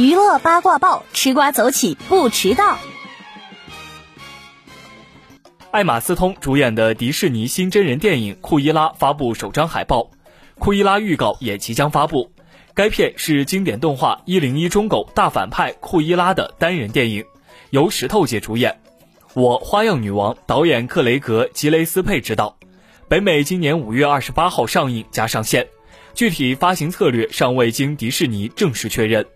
[0.00, 2.78] 娱乐八卦报，吃瓜走起不迟到。
[5.70, 10.10] 爱马斯通主演的迪士尼新真人电影《库伊拉》发布首张海报，
[10.58, 12.32] 库伊拉预告也即将发布。
[12.72, 17.22] 该片是经典动画《一零一忠狗大反派库伊拉》的单人电影，
[17.68, 18.80] 由石头姐主演，
[19.34, 22.56] 我花样女王导演克雷格·吉雷斯佩执导。
[23.06, 25.68] 北美今年五月二十八号上映加上线，
[26.14, 29.26] 具体发行策略尚未经迪士尼正式确认。